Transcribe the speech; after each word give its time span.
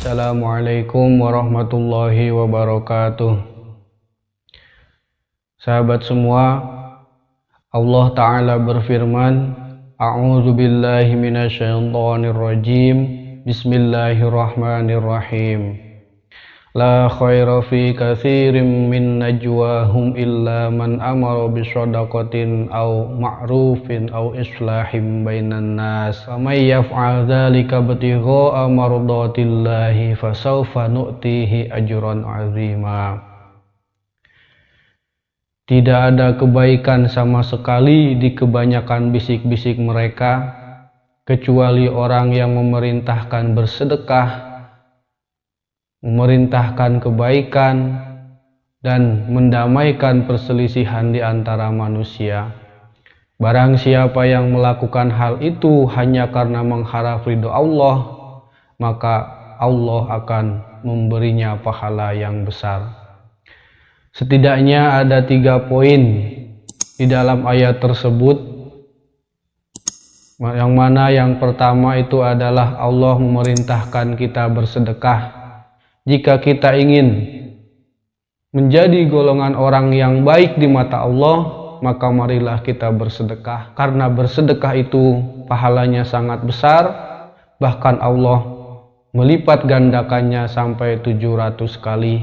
Assalamualaikum 0.00 1.20
warahmatullahi 1.20 2.32
wabarakatuh. 2.32 3.36
Sahabat 5.60 6.08
semua, 6.08 6.56
Allah 7.68 8.06
Ta'ala 8.16 8.56
berfirman, 8.64 9.52
A'udzu 10.00 10.56
billahi 10.56 11.12
minasyaitonir 11.20 12.32
rajim. 12.32 12.96
Bismillahirrahmanirrahim. 13.44 15.89
La 16.70 17.10
khaira 17.10 17.66
fi 17.66 17.90
katsirin 17.90 18.86
min 18.86 19.18
najwahum 19.18 20.14
illa 20.14 20.70
man 20.70 21.02
amara 21.02 21.50
bisadaqatin 21.50 22.70
aw 22.70 23.10
ma'rufin 23.10 24.06
aw 24.14 24.30
islahin 24.38 25.26
bainan 25.26 25.74
nas. 25.74 26.22
Faman 26.30 26.54
yaf'al 26.54 27.26
dzalika 27.26 27.82
ibtigha'a 27.82 28.70
mardatillahi 28.70 30.14
fasawfa 30.14 30.86
nu'tihi 30.86 31.74
ajran 31.74 32.22
'azima. 32.22 33.18
Tidak 35.66 36.00
ada 36.14 36.38
kebaikan 36.38 37.10
sama 37.10 37.42
sekali 37.42 38.14
di 38.14 38.30
kebanyakan 38.38 39.10
bisik-bisik 39.10 39.74
mereka 39.82 40.54
kecuali 41.26 41.90
orang 41.90 42.30
yang 42.30 42.54
memerintahkan 42.54 43.58
bersedekah 43.58 44.49
memerintahkan 46.00 47.00
kebaikan, 47.04 47.76
dan 48.80 49.28
mendamaikan 49.28 50.24
perselisihan 50.24 51.12
di 51.12 51.20
antara 51.20 51.68
manusia. 51.68 52.56
Barang 53.40 53.76
siapa 53.76 54.24
yang 54.28 54.52
melakukan 54.52 55.12
hal 55.12 55.40
itu 55.40 55.88
hanya 55.96 56.28
karena 56.28 56.60
mengharap 56.60 57.24
ridho 57.24 57.48
Allah, 57.48 58.20
maka 58.76 59.16
Allah 59.60 60.24
akan 60.24 60.44
memberinya 60.84 61.60
pahala 61.60 62.16
yang 62.16 62.44
besar. 62.44 62.96
Setidaknya 64.16 65.04
ada 65.04 65.24
tiga 65.24 65.60
poin 65.68 66.00
di 66.96 67.04
dalam 67.08 67.44
ayat 67.48 67.80
tersebut 67.80 68.48
yang 70.40 70.72
mana 70.72 71.12
yang 71.12 71.36
pertama 71.36 72.00
itu 72.00 72.24
adalah 72.24 72.80
Allah 72.80 73.20
memerintahkan 73.20 74.16
kita 74.16 74.48
bersedekah 74.48 75.39
jika 76.08 76.40
kita 76.40 76.72
ingin 76.76 77.40
menjadi 78.50 79.06
golongan 79.06 79.54
orang 79.54 79.92
yang 79.94 80.26
baik 80.26 80.56
di 80.56 80.66
mata 80.66 81.04
Allah, 81.04 81.60
maka 81.84 82.08
marilah 82.08 82.60
kita 82.64 82.88
bersedekah. 82.92 83.76
Karena 83.76 84.08
bersedekah 84.08 84.74
itu 84.80 85.20
pahalanya 85.48 86.04
sangat 86.04 86.44
besar, 86.44 86.84
bahkan 87.60 88.00
Allah 88.00 88.42
melipat 89.12 89.66
gandakannya 89.66 90.46
sampai 90.46 91.02
700 91.02 91.58
kali. 91.78 92.22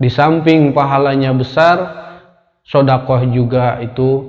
Di 0.00 0.08
samping 0.08 0.72
pahalanya 0.72 1.36
besar, 1.36 1.76
sodakoh 2.64 3.20
juga 3.28 3.76
itu 3.84 4.24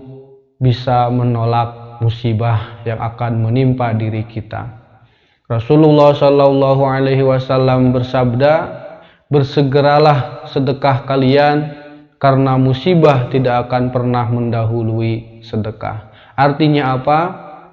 bisa 0.59 1.07
menolak 1.07 2.01
musibah 2.03 2.81
yang 2.83 2.99
akan 2.99 3.45
menimpa 3.45 3.93
diri 3.93 4.25
kita. 4.27 4.80
Rasulullah 5.51 6.15
Shallallahu 6.15 6.79
Alaihi 6.87 7.27
Wasallam 7.27 7.91
bersabda, 7.91 8.71
bersegeralah 9.27 10.47
sedekah 10.47 11.03
kalian 11.03 11.75
karena 12.23 12.55
musibah 12.55 13.27
tidak 13.27 13.67
akan 13.67 13.91
pernah 13.91 14.31
mendahului 14.31 15.43
sedekah. 15.43 16.07
Artinya 16.39 16.95
apa? 16.95 17.19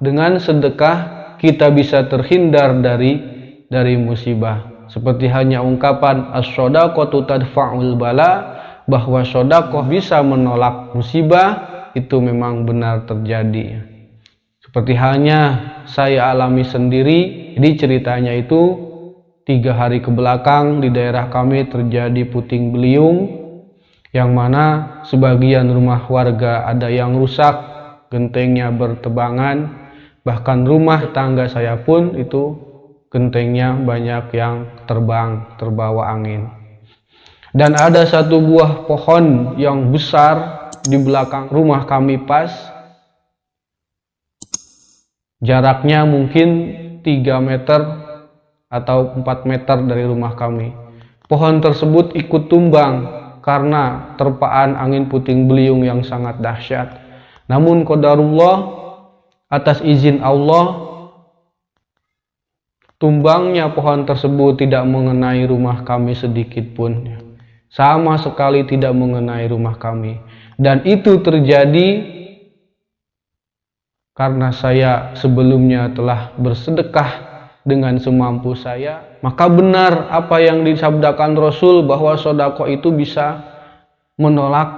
Dengan 0.03 0.43
sedekah 0.43 0.97
kita 1.39 1.71
bisa 1.71 2.03
terhindar 2.11 2.83
dari 2.83 3.23
dari 3.71 3.95
musibah. 3.95 4.91
Seperti 4.91 5.31
hanya 5.31 5.63
ungkapan 5.63 6.35
as-sodaqatu 6.35 7.31
tadfa'ul 7.31 7.95
bala 7.95 8.59
bahwa 8.91 9.23
sodakoh 9.23 9.87
bisa 9.87 10.19
menolak 10.19 10.91
musibah 10.99 11.63
itu 11.95 12.19
memang 12.19 12.67
benar 12.67 13.07
terjadi. 13.07 13.88
Seperti 14.79 14.95
halnya 14.95 15.41
saya 15.91 16.31
alami 16.31 16.63
sendiri 16.63 17.51
jadi 17.59 17.71
ceritanya 17.75 18.31
itu 18.31 18.79
tiga 19.43 19.75
hari 19.75 19.99
ke 19.99 20.07
belakang 20.07 20.79
di 20.79 20.87
daerah 20.95 21.27
kami 21.35 21.67
terjadi 21.67 22.23
puting 22.31 22.71
beliung 22.71 23.27
yang 24.15 24.31
mana 24.31 25.03
sebagian 25.03 25.67
rumah 25.67 26.07
warga 26.07 26.63
ada 26.63 26.87
yang 26.95 27.19
rusak, 27.19 27.59
gentengnya 28.15 28.71
bertebangan, 28.71 29.67
bahkan 30.23 30.63
rumah 30.63 31.11
tangga 31.11 31.51
saya 31.51 31.75
pun 31.83 32.15
itu 32.15 32.55
gentengnya 33.11 33.75
banyak 33.83 34.31
yang 34.31 34.63
terbang, 34.87 35.59
terbawa 35.59 36.15
angin. 36.15 36.55
Dan 37.51 37.75
ada 37.75 38.07
satu 38.07 38.39
buah 38.39 38.87
pohon 38.87 39.59
yang 39.59 39.91
besar 39.91 40.71
di 40.87 41.03
belakang 41.03 41.51
rumah 41.51 41.83
kami 41.83 42.23
pas, 42.23 42.78
jaraknya 45.39 46.03
mungkin 46.03 46.49
3 47.03 47.39
meter 47.43 47.81
atau 48.69 49.17
4 49.17 49.49
meter 49.49 49.77
dari 49.87 50.05
rumah 50.05 50.35
kami. 50.35 50.75
Pohon 51.29 51.61
tersebut 51.61 52.17
ikut 52.17 52.49
tumbang 52.49 53.05
karena 53.45 54.17
terpaan 54.17 54.77
angin 54.77 55.09
puting 55.09 55.49
beliung 55.49 55.85
yang 55.85 56.01
sangat 56.05 56.41
dahsyat. 56.41 57.01
Namun 57.49 57.85
qadarullah 57.85 58.77
atas 59.49 59.81
izin 59.81 60.21
Allah 60.21 60.89
tumbangnya 63.01 63.73
pohon 63.73 64.05
tersebut 64.05 64.61
tidak 64.61 64.85
mengenai 64.85 65.47
rumah 65.49 65.87
kami 65.87 66.13
sedikit 66.13 66.77
pun. 66.77 67.09
Sama 67.69 68.17
sekali 68.17 68.65
tidak 68.65 68.97
mengenai 68.97 69.45
rumah 69.49 69.77
kami. 69.77 70.21
Dan 70.57 70.83
itu 70.89 71.21
terjadi 71.21 72.18
karena 74.19 74.51
saya 74.51 75.15
sebelumnya 75.15 75.95
telah 75.95 76.35
bersedekah 76.35 77.11
dengan 77.63 78.03
semampu 78.03 78.59
saya, 78.59 79.15
maka 79.23 79.47
benar 79.47 80.11
apa 80.11 80.43
yang 80.43 80.67
disabdakan 80.67 81.39
Rasul 81.39 81.87
bahwa 81.87 82.19
sodako 82.19 82.67
itu 82.67 82.91
bisa 82.91 83.47
menolak 84.19 84.75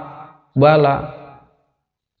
bala. 0.53 1.17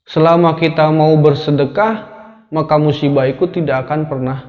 Selama 0.09 0.57
kita 0.57 0.89
mau 0.89 1.13
bersedekah, 1.21 2.09
maka 2.49 2.81
musibah 2.81 3.29
itu 3.29 3.45
tidak 3.53 3.85
akan 3.85 4.09
pernah 4.09 4.39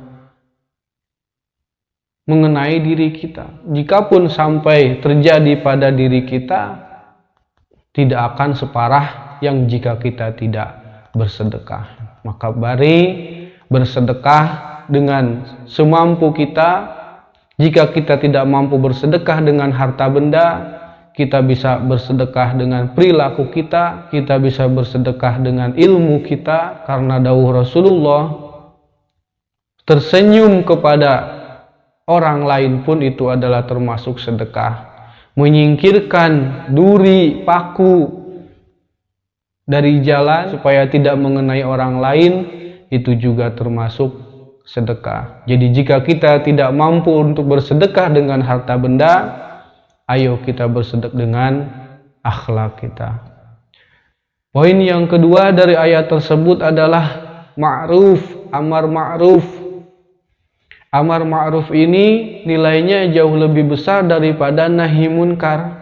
mengenai 2.25 2.81
diri 2.81 3.13
kita. 3.13 3.69
Jikapun 3.69 4.33
sampai 4.33 5.05
terjadi 5.05 5.61
pada 5.61 5.93
diri 5.93 6.25
kita, 6.25 6.81
tidak 7.93 8.33
akan 8.33 8.57
separah 8.57 9.07
yang 9.45 9.69
jika 9.69 10.01
kita 10.01 10.33
tidak 10.41 10.81
bersedekah. 11.13 12.12
Maka 12.23 12.55
bari 12.55 12.99
bersedekah 13.67 14.45
dengan 14.87 15.47
semampu 15.67 16.31
kita. 16.35 17.01
Jika 17.61 17.93
kita 17.95 18.19
tidak 18.19 18.45
mampu 18.49 18.81
bersedekah 18.81 19.39
dengan 19.45 19.71
harta 19.71 20.09
benda, 20.09 20.47
kita 21.13 21.45
bisa 21.45 21.77
bersedekah 21.79 22.57
dengan 22.57 22.97
perilaku 22.97 23.53
kita, 23.53 24.09
kita 24.09 24.41
bisa 24.41 24.65
bersedekah 24.67 25.39
dengan 25.45 25.77
ilmu 25.77 26.25
kita 26.25 26.89
karena 26.89 27.21
dawuh 27.21 27.61
Rasulullah 27.61 28.23
tersenyum 29.85 30.65
kepada 30.65 31.43
orang 32.09 32.49
lain 32.49 32.73
pun 32.83 33.05
itu 33.05 33.29
adalah 33.29 33.69
termasuk 33.69 34.17
sedekah. 34.17 34.91
Menyingkirkan 35.37 36.33
duri, 36.77 37.45
paku, 37.45 38.22
dari 39.67 40.03
jalan 40.03 40.51
supaya 40.51 40.87
tidak 40.91 41.15
mengenai 41.19 41.63
orang 41.63 42.03
lain 42.03 42.33
itu 42.91 43.15
juga 43.17 43.55
termasuk 43.55 44.13
sedekah. 44.67 45.43
Jadi 45.47 45.75
jika 45.75 46.03
kita 46.03 46.43
tidak 46.45 46.71
mampu 46.75 47.11
untuk 47.11 47.51
bersedekah 47.51 48.13
dengan 48.13 48.43
harta 48.43 48.79
benda, 48.79 49.15
ayo 50.07 50.39
kita 50.43 50.71
bersedekah 50.71 51.15
dengan 51.15 51.53
akhlak 52.23 52.79
kita. 52.79 53.33
Poin 54.53 54.77
yang 54.79 55.09
kedua 55.09 55.51
dari 55.51 55.73
ayat 55.73 56.13
tersebut 56.13 56.61
adalah 56.61 57.07
ma'ruf, 57.57 58.21
amar 58.53 58.85
ma'ruf. 58.85 59.45
Amar 60.93 61.25
ma'ruf 61.25 61.73
ini 61.73 62.45
nilainya 62.45 63.09
jauh 63.17 63.33
lebih 63.33 63.73
besar 63.73 64.05
daripada 64.05 64.69
nahi 64.69 65.09
munkar. 65.09 65.82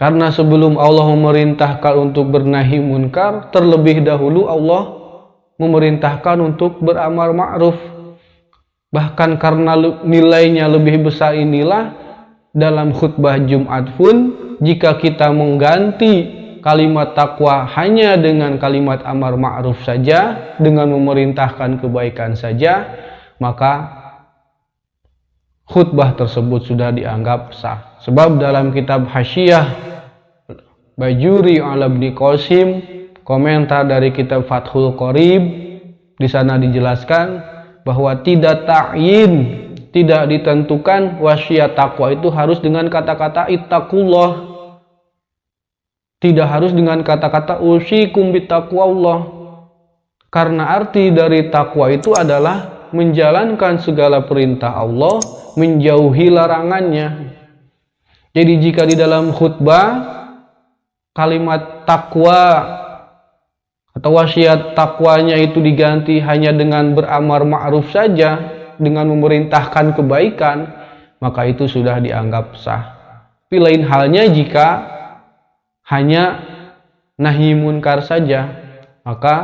Karena 0.00 0.32
sebelum 0.32 0.80
Allah 0.80 1.12
memerintahkan 1.12 1.94
untuk 2.00 2.32
bernahi 2.32 2.80
munkar, 2.80 3.52
terlebih 3.52 4.00
dahulu 4.00 4.48
Allah 4.48 4.96
memerintahkan 5.60 6.40
untuk 6.40 6.80
beramal 6.80 7.36
ma'ruf. 7.36 7.76
Bahkan 8.96 9.36
karena 9.36 9.76
nilainya 10.00 10.72
lebih 10.72 11.04
besar 11.04 11.36
inilah 11.36 11.92
dalam 12.56 12.96
khutbah 12.96 13.36
Jumat 13.44 13.92
pun 14.00 14.32
jika 14.64 14.96
kita 14.96 15.30
mengganti 15.36 16.40
kalimat 16.64 17.12
takwa 17.12 17.68
hanya 17.76 18.16
dengan 18.16 18.56
kalimat 18.56 19.04
amar 19.04 19.36
ma'ruf 19.36 19.84
saja 19.84 20.56
dengan 20.56 20.96
memerintahkan 20.96 21.76
kebaikan 21.80 22.34
saja 22.34 22.88
maka 23.36 24.00
khutbah 25.68 26.16
tersebut 26.18 26.66
sudah 26.66 26.90
dianggap 26.90 27.52
sah. 27.54 28.00
Sebab 28.02 28.42
dalam 28.42 28.72
kitab 28.74 29.06
Hasyiah 29.06 29.89
Bajuri 31.00 31.56
Al-Abdi 31.56 32.12
Qasim 32.12 32.68
komentar 33.24 33.88
dari 33.88 34.12
kitab 34.12 34.44
Fathul 34.44 34.92
Qorib 35.00 35.40
di 36.20 36.28
sana 36.28 36.60
dijelaskan 36.60 37.40
bahwa 37.88 38.20
tidak 38.20 38.68
ta'yin 38.68 39.32
tidak 39.96 40.28
ditentukan 40.28 41.18
wasiat 41.18 41.72
takwa 41.72 42.12
itu 42.12 42.28
harus 42.28 42.60
dengan 42.60 42.86
kata-kata 42.92 43.48
ittaqullah. 43.48 44.52
Tidak 46.20 46.44
harus 46.44 46.76
dengan 46.76 47.00
kata-kata 47.00 47.64
usikum 47.64 48.28
Allah 48.76 49.18
karena 50.28 50.68
arti 50.76 51.08
dari 51.08 51.48
takwa 51.48 51.88
itu 51.88 52.12
adalah 52.12 52.86
menjalankan 52.92 53.80
segala 53.80 54.28
perintah 54.28 54.76
Allah 54.76 55.16
menjauhi 55.56 56.28
larangannya. 56.28 57.08
Jadi 58.36 58.52
jika 58.60 58.84
di 58.84 59.00
dalam 59.00 59.32
khutbah 59.32 60.19
kalimat 61.14 61.84
takwa 61.86 62.42
atau 63.90 64.10
wasiat 64.14 64.78
takwanya 64.78 65.34
itu 65.36 65.58
diganti 65.58 66.22
hanya 66.22 66.54
dengan 66.54 66.94
beramar 66.94 67.42
ma'ruf 67.42 67.90
saja 67.90 68.38
dengan 68.78 69.10
memerintahkan 69.10 69.98
kebaikan 69.98 70.58
maka 71.20 71.44
itu 71.50 71.68
sudah 71.68 72.00
dianggap 72.00 72.56
sah. 72.56 72.96
Lain 73.50 73.82
halnya 73.82 74.30
jika 74.30 74.68
hanya 75.90 76.38
nahi 77.18 77.52
munkar 77.58 78.06
saja 78.06 78.46
maka 79.02 79.36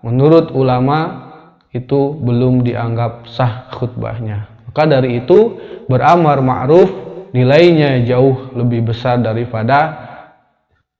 menurut 0.00 0.50
ulama 0.56 1.28
itu 1.70 2.16
belum 2.18 2.66
dianggap 2.66 3.28
sah 3.30 3.68
khutbahnya. 3.70 4.48
Maka 4.66 4.88
dari 4.88 5.22
itu 5.22 5.60
beramar 5.86 6.40
ma'ruf 6.42 6.90
nilainya 7.30 8.02
jauh 8.08 8.50
lebih 8.56 8.90
besar 8.90 9.22
daripada 9.22 10.09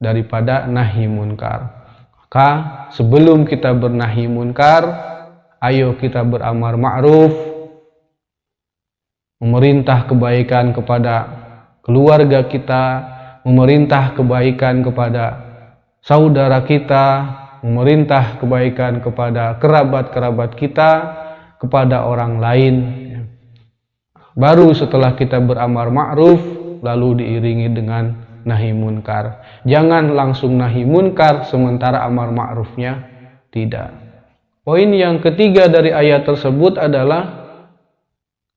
daripada 0.01 0.65
nahi 0.65 1.05
munkar. 1.05 1.85
Maka 2.17 2.49
sebelum 2.97 3.45
kita 3.45 3.77
bernahi 3.77 4.25
munkar, 4.25 4.83
ayo 5.61 5.93
kita 6.01 6.25
beramal 6.25 6.81
ma'ruf, 6.81 7.37
memerintah 9.45 10.09
kebaikan 10.09 10.73
kepada 10.73 11.15
keluarga 11.85 12.49
kita, 12.49 12.85
memerintah 13.45 14.17
kebaikan 14.17 14.81
kepada 14.81 15.25
saudara 16.01 16.65
kita, 16.65 17.05
memerintah 17.61 18.41
kebaikan 18.41 19.05
kepada 19.05 19.61
kerabat-kerabat 19.61 20.57
kita, 20.57 20.91
kepada 21.61 22.09
orang 22.09 22.41
lain. 22.41 22.75
Baru 24.33 24.73
setelah 24.73 25.13
kita 25.13 25.37
beramal 25.45 25.93
ma'ruf, 25.93 26.41
lalu 26.81 27.21
diiringi 27.21 27.69
dengan 27.77 28.30
nahi 28.51 28.75
munkar. 28.75 29.47
Jangan 29.63 30.11
langsung 30.11 30.59
nahi 30.59 30.83
munkar 30.83 31.47
sementara 31.47 32.03
amar 32.03 32.35
ma'rufnya 32.35 33.07
tidak. 33.55 33.95
Poin 34.67 34.91
yang 34.91 35.23
ketiga 35.23 35.71
dari 35.71 35.95
ayat 35.95 36.27
tersebut 36.27 36.77
adalah 36.77 37.49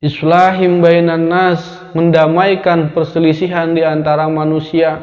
islahim 0.04 0.82
bainan 0.82 1.30
nas, 1.30 1.62
mendamaikan 1.94 2.92
perselisihan 2.92 3.72
di 3.72 3.86
antara 3.86 4.26
manusia. 4.28 5.00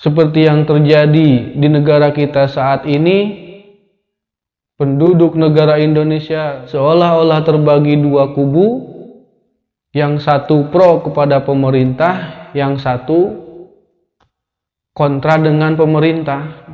Seperti 0.00 0.48
yang 0.48 0.64
terjadi 0.64 1.60
di 1.60 1.68
negara 1.68 2.08
kita 2.08 2.48
saat 2.48 2.88
ini, 2.88 3.36
penduduk 4.80 5.36
negara 5.36 5.76
Indonesia 5.76 6.64
seolah-olah 6.72 7.44
terbagi 7.44 8.00
dua 8.00 8.32
kubu, 8.32 8.96
yang 9.92 10.16
satu 10.16 10.72
pro 10.72 11.04
kepada 11.04 11.44
pemerintah, 11.44 12.39
yang 12.56 12.78
satu 12.78 13.48
kontra 14.94 15.40
dengan 15.40 15.74
pemerintah. 15.74 16.68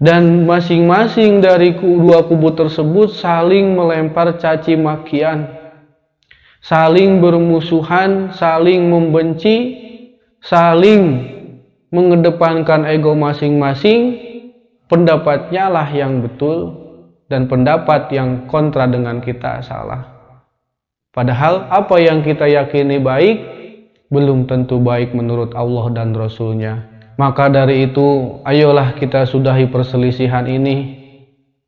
Dan 0.00 0.48
masing-masing 0.48 1.44
dari 1.44 1.76
dua 1.76 2.24
kubu 2.24 2.56
tersebut 2.56 3.12
saling 3.12 3.76
melempar 3.76 4.40
caci 4.40 4.72
makian 4.72 5.60
saling 6.60 7.24
bermusuhan 7.24 8.32
saling 8.36 8.88
membenci 8.88 9.56
saling 10.44 11.28
mengedepankan 11.90 12.86
ego 12.86 13.16
masing-masing. 13.16 14.28
Pendapatnya 14.90 15.70
lah 15.70 15.86
yang 15.94 16.18
betul 16.18 16.74
dan 17.30 17.46
pendapat 17.46 18.10
yang 18.10 18.50
kontra 18.50 18.90
dengan 18.90 19.22
kita 19.22 19.62
salah. 19.62 20.02
Padahal 21.14 21.70
apa 21.70 21.94
yang 22.02 22.26
kita 22.26 22.50
yakini 22.50 22.98
baik 22.98 23.59
belum 24.10 24.50
tentu 24.50 24.82
baik 24.82 25.14
menurut 25.14 25.54
Allah 25.54 25.86
dan 25.94 26.12
Rasulnya. 26.12 26.90
Maka 27.14 27.46
dari 27.46 27.86
itu, 27.86 28.40
ayolah 28.42 28.98
kita 28.98 29.22
sudahi 29.24 29.70
perselisihan 29.70 30.44
ini. 30.50 30.98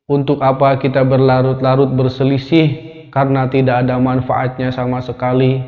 Untuk 0.03 0.43
apa 0.43 0.75
kita 0.83 1.07
berlarut-larut 1.07 1.95
berselisih 1.95 2.67
karena 3.07 3.47
tidak 3.47 3.87
ada 3.87 3.95
manfaatnya 3.95 4.69
sama 4.75 4.99
sekali. 4.99 5.63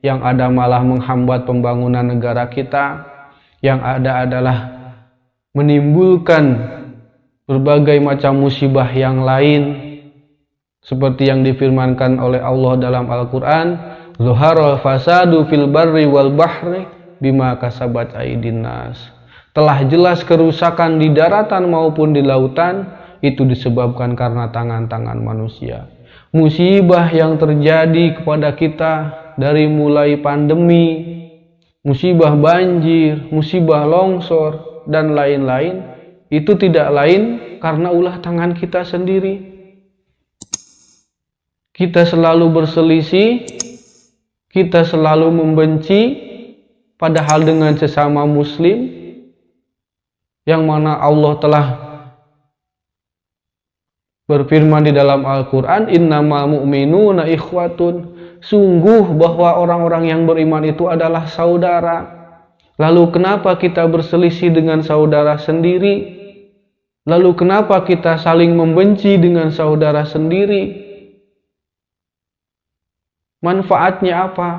Yang 0.00 0.20
ada 0.24 0.48
malah 0.48 0.80
menghambat 0.80 1.44
pembangunan 1.44 2.08
negara 2.08 2.48
kita. 2.48 3.04
Yang 3.60 3.80
ada 3.84 4.12
adalah 4.24 4.58
menimbulkan 5.52 6.44
berbagai 7.44 8.00
macam 8.00 8.40
musibah 8.40 8.88
yang 8.88 9.20
lain 9.20 9.84
seperti 10.84 11.28
yang 11.32 11.40
difirmankan 11.44 12.20
oleh 12.20 12.40
Allah 12.40 12.76
dalam 12.76 13.08
Al-Quran 13.08 13.66
Zuharul 14.14 14.78
fasadu 14.78 15.42
fil 15.50 15.66
barri 15.66 16.06
wal 16.06 16.30
bahri 16.30 16.86
bima 17.18 17.58
kasabat 17.58 18.14
aidin. 18.14 18.62
Telah 19.54 19.78
jelas 19.86 20.22
kerusakan 20.22 21.02
di 21.02 21.10
daratan 21.10 21.70
maupun 21.70 22.14
di 22.14 22.22
lautan 22.22 22.90
itu 23.22 23.42
disebabkan 23.42 24.14
karena 24.14 24.50
tangan-tangan 24.54 25.18
manusia. 25.18 25.90
Musibah 26.34 27.10
yang 27.10 27.38
terjadi 27.38 28.18
kepada 28.18 28.54
kita 28.58 28.94
dari 29.38 29.70
mulai 29.70 30.18
pandemi, 30.18 31.14
musibah 31.86 32.34
banjir, 32.34 33.30
musibah 33.30 33.86
longsor, 33.86 34.82
dan 34.90 35.14
lain-lain, 35.14 35.82
itu 36.30 36.58
tidak 36.58 36.90
lain 36.90 37.22
karena 37.62 37.88
ulah 37.94 38.18
tangan 38.18 38.54
kita 38.58 38.82
sendiri. 38.82 39.54
Kita 41.74 42.06
selalu 42.06 42.50
berselisih 42.50 43.46
kita 44.54 44.86
selalu 44.86 45.34
membenci 45.34 46.00
padahal 46.94 47.42
dengan 47.42 47.74
sesama 47.74 48.22
muslim 48.22 48.86
yang 50.46 50.62
mana 50.62 50.94
Allah 51.02 51.32
telah 51.42 51.66
berfirman 54.30 54.86
di 54.86 54.92
dalam 54.94 55.26
Al-Quran 55.26 55.90
innamal 55.90 56.54
mu'minuna 56.54 57.26
ikhwatun. 57.26 58.14
Sungguh 58.44 59.16
bahwa 59.16 59.56
orang-orang 59.56 60.12
yang 60.12 60.28
beriman 60.28 60.62
itu 60.68 60.84
adalah 60.86 61.24
saudara. 61.26 62.12
Lalu 62.76 63.08
kenapa 63.08 63.56
kita 63.56 63.88
berselisih 63.88 64.52
dengan 64.52 64.84
saudara 64.84 65.40
sendiri? 65.40 66.12
Lalu 67.08 67.32
kenapa 67.40 67.80
kita 67.88 68.20
saling 68.20 68.52
membenci 68.52 69.16
dengan 69.16 69.48
saudara 69.48 70.04
sendiri 70.04 70.83
manfaatnya 73.44 74.32
apa? 74.32 74.50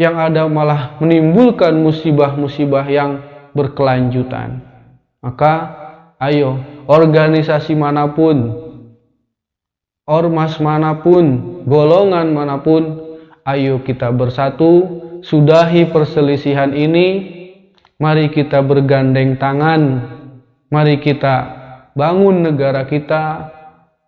Yang 0.00 0.14
ada 0.16 0.42
malah 0.48 0.96
menimbulkan 1.04 1.76
musibah-musibah 1.76 2.88
yang 2.88 3.20
berkelanjutan. 3.52 4.64
Maka 5.20 5.76
ayo 6.16 6.64
organisasi 6.88 7.76
mana 7.76 8.08
pun, 8.16 8.56
ormas 10.08 10.56
mana 10.56 10.96
pun, 11.04 11.60
golongan 11.68 12.32
mana 12.32 12.56
pun, 12.64 12.96
ayo 13.44 13.84
kita 13.84 14.08
bersatu, 14.14 14.86
sudahi 15.20 15.90
perselisihan 15.90 16.72
ini, 16.72 17.36
mari 17.98 18.30
kita 18.30 18.62
bergandeng 18.62 19.36
tangan, 19.36 20.06
mari 20.70 21.02
kita 21.02 21.36
bangun 21.98 22.46
negara 22.46 22.86
kita, 22.86 23.50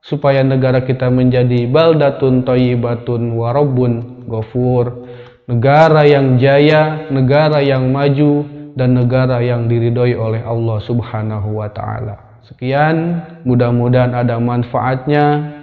supaya 0.01 0.41
negara 0.41 0.81
kita 0.85 1.13
menjadi 1.13 1.69
baldatun 1.69 2.45
toyibatun 2.45 3.37
warobun 3.37 4.25
gofur 4.25 5.09
negara 5.51 6.07
yang 6.09 6.39
jaya 6.39 7.11
negara 7.13 7.61
yang 7.61 7.91
maju 7.93 8.61
dan 8.79 8.95
negara 8.95 9.43
yang 9.43 9.67
diridhoi 9.67 10.15
oleh 10.15 10.43
Allah 10.47 10.79
subhanahu 10.81 11.59
wa 11.59 11.69
ta'ala. 11.71 12.41
Sekian 12.47 13.23
mudah-mudahan 13.45 14.15
ada 14.15 14.39
manfaatnya. 14.39 15.59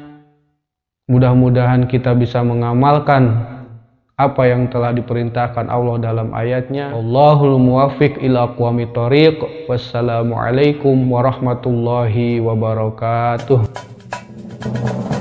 Mudah-mudahan 1.07 1.87
kita 1.87 2.11
bisa 2.19 2.43
mengamalkan 2.43 3.47
apa 4.19 4.43
yang 4.43 4.67
telah 4.67 4.91
diperintahkan 4.91 5.71
Allah 5.71 5.95
dalam 6.03 6.35
ayatnya. 6.35 6.91
Allahul 6.91 7.55
muwafiq 7.57 8.19
ila 8.27 8.51
aqwami 8.51 8.91
tariq. 8.91 9.65
Wassalamualaikum 9.71 11.07
warahmatullahi 11.07 12.43
wabarakatuh 12.43 13.96
Thank 14.59 15.11
you. 15.11 15.16